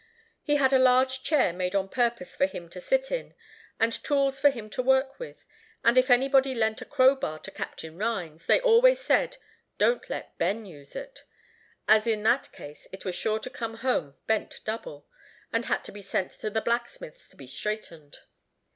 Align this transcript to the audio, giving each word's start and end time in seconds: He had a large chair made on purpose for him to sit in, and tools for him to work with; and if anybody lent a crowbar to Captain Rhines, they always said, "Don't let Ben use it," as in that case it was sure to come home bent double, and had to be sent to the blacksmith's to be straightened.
He 0.41 0.55
had 0.55 0.73
a 0.73 0.79
large 0.79 1.21
chair 1.21 1.53
made 1.53 1.75
on 1.75 1.87
purpose 1.87 2.35
for 2.35 2.47
him 2.47 2.69
to 2.69 2.81
sit 2.81 3.11
in, 3.11 3.35
and 3.79 3.93
tools 3.93 4.39
for 4.39 4.49
him 4.49 4.67
to 4.71 4.81
work 4.81 5.19
with; 5.19 5.45
and 5.83 5.95
if 5.95 6.09
anybody 6.09 6.55
lent 6.55 6.81
a 6.81 6.85
crowbar 6.85 7.37
to 7.37 7.51
Captain 7.51 7.99
Rhines, 7.99 8.47
they 8.47 8.59
always 8.59 8.99
said, 8.99 9.37
"Don't 9.77 10.09
let 10.09 10.35
Ben 10.39 10.65
use 10.65 10.95
it," 10.95 11.23
as 11.87 12.07
in 12.07 12.23
that 12.23 12.51
case 12.51 12.87
it 12.91 13.05
was 13.05 13.13
sure 13.13 13.37
to 13.37 13.49
come 13.51 13.75
home 13.75 14.15
bent 14.25 14.61
double, 14.65 15.07
and 15.53 15.65
had 15.65 15.83
to 15.83 15.91
be 15.91 16.01
sent 16.01 16.31
to 16.31 16.49
the 16.49 16.61
blacksmith's 16.61 17.29
to 17.29 17.35
be 17.35 17.45
straightened. 17.45 18.21